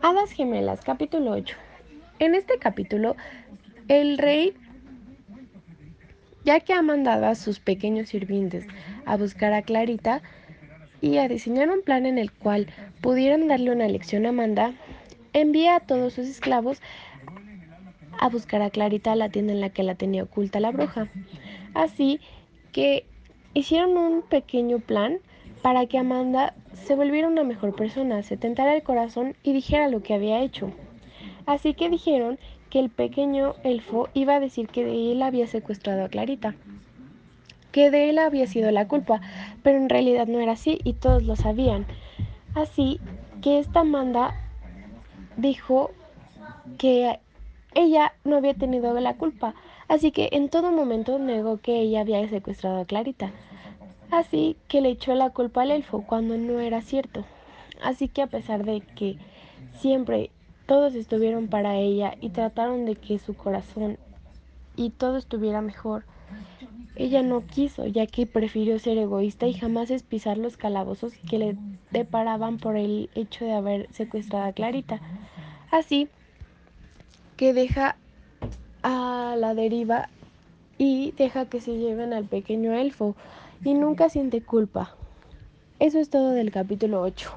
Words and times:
Hadas 0.00 0.30
Gemelas, 0.30 0.80
capítulo 0.82 1.32
8. 1.32 1.56
En 2.20 2.36
este 2.36 2.58
capítulo, 2.58 3.16
el 3.88 4.16
rey, 4.16 4.54
ya 6.44 6.60
que 6.60 6.72
ha 6.72 6.82
mandado 6.82 7.26
a 7.26 7.34
sus 7.34 7.58
pequeños 7.58 8.10
sirvientes 8.10 8.64
a 9.06 9.16
buscar 9.16 9.52
a 9.52 9.62
Clarita 9.62 10.22
y 11.00 11.18
a 11.18 11.26
diseñar 11.26 11.68
un 11.70 11.82
plan 11.82 12.06
en 12.06 12.16
el 12.16 12.30
cual 12.30 12.68
pudieran 13.00 13.48
darle 13.48 13.72
una 13.72 13.88
lección 13.88 14.24
a 14.24 14.28
Amanda, 14.28 14.72
envía 15.32 15.74
a 15.74 15.80
todos 15.80 16.12
sus 16.12 16.28
esclavos 16.28 16.80
a 18.20 18.28
buscar 18.28 18.62
a 18.62 18.70
Clarita 18.70 19.12
a 19.12 19.16
la 19.16 19.30
tienda 19.30 19.52
en 19.52 19.60
la 19.60 19.70
que 19.70 19.82
la 19.82 19.96
tenía 19.96 20.22
oculta 20.22 20.60
la 20.60 20.70
bruja. 20.70 21.08
Así 21.74 22.20
que 22.70 23.04
hicieron 23.52 23.96
un 23.96 24.22
pequeño 24.22 24.78
plan 24.78 25.18
para 25.62 25.86
que 25.86 25.98
Amanda 25.98 26.54
se 26.72 26.94
volviera 26.94 27.28
una 27.28 27.44
mejor 27.44 27.74
persona, 27.74 28.22
se 28.22 28.36
tentara 28.36 28.74
el 28.74 28.82
corazón 28.82 29.34
y 29.42 29.52
dijera 29.52 29.88
lo 29.88 30.02
que 30.02 30.14
había 30.14 30.40
hecho. 30.40 30.70
Así 31.46 31.74
que 31.74 31.88
dijeron 31.88 32.38
que 32.70 32.78
el 32.78 32.90
pequeño 32.90 33.54
elfo 33.64 34.08
iba 34.14 34.36
a 34.36 34.40
decir 34.40 34.68
que 34.68 34.84
de 34.84 35.12
él 35.12 35.22
había 35.22 35.46
secuestrado 35.46 36.04
a 36.04 36.08
Clarita, 36.08 36.54
que 37.72 37.90
de 37.90 38.10
él 38.10 38.18
había 38.18 38.46
sido 38.46 38.70
la 38.70 38.88
culpa, 38.88 39.20
pero 39.62 39.78
en 39.78 39.88
realidad 39.88 40.26
no 40.26 40.40
era 40.40 40.52
así 40.52 40.78
y 40.84 40.94
todos 40.94 41.22
lo 41.22 41.36
sabían. 41.36 41.86
Así 42.54 43.00
que 43.42 43.58
esta 43.58 43.80
Amanda 43.80 44.34
dijo 45.36 45.90
que 46.76 47.18
ella 47.74 48.12
no 48.24 48.36
había 48.36 48.54
tenido 48.54 48.92
la 49.00 49.14
culpa, 49.14 49.54
así 49.88 50.10
que 50.10 50.30
en 50.32 50.48
todo 50.48 50.72
momento 50.72 51.18
negó 51.18 51.58
que 51.58 51.80
ella 51.80 52.00
había 52.00 52.26
secuestrado 52.28 52.80
a 52.80 52.84
Clarita. 52.84 53.32
Así 54.10 54.56
que 54.68 54.80
le 54.80 54.90
echó 54.90 55.14
la 55.14 55.30
culpa 55.30 55.62
al 55.62 55.70
elfo 55.70 56.04
cuando 56.06 56.36
no 56.36 56.60
era 56.60 56.80
cierto. 56.80 57.24
Así 57.82 58.08
que 58.08 58.22
a 58.22 58.26
pesar 58.26 58.64
de 58.64 58.80
que 58.80 59.18
siempre 59.78 60.30
todos 60.66 60.94
estuvieron 60.94 61.48
para 61.48 61.76
ella 61.76 62.14
y 62.20 62.30
trataron 62.30 62.84
de 62.84 62.96
que 62.96 63.18
su 63.18 63.34
corazón 63.34 63.98
y 64.76 64.90
todo 64.90 65.16
estuviera 65.16 65.60
mejor, 65.60 66.04
ella 66.96 67.22
no 67.22 67.46
quiso, 67.46 67.86
ya 67.86 68.06
que 68.06 68.26
prefirió 68.26 68.78
ser 68.78 68.98
egoísta 68.98 69.46
y 69.46 69.54
jamás 69.54 69.90
es 69.90 70.02
pisar 70.02 70.36
los 70.36 70.56
calabozos 70.56 71.12
que 71.28 71.38
le 71.38 71.56
deparaban 71.90 72.58
por 72.58 72.76
el 72.76 73.08
hecho 73.14 73.44
de 73.44 73.52
haber 73.52 73.92
secuestrado 73.92 74.46
a 74.46 74.52
Clarita. 74.52 75.00
Así 75.70 76.08
que 77.36 77.52
deja 77.52 77.96
a 78.82 79.36
la 79.38 79.54
deriva 79.54 80.08
y 80.78 81.12
deja 81.12 81.46
que 81.46 81.60
se 81.60 81.76
lleven 81.76 82.12
al 82.12 82.24
pequeño 82.24 82.72
elfo 82.72 83.16
y 83.64 83.74
nunca 83.74 84.08
siente 84.08 84.40
culpa. 84.40 84.96
Eso 85.80 85.98
es 85.98 86.08
todo 86.08 86.30
del 86.30 86.50
capítulo 86.50 87.02
8. 87.02 87.32